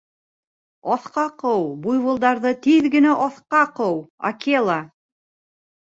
Аҫҡа 0.95 1.25
ҡыу, 1.43 1.67
буйволдарҙы 1.83 2.55
тиҙ 2.63 2.89
генә 2.97 3.13
аҫҡа 3.29 3.63
ҡыу, 3.81 4.03
Акела! 4.31 4.79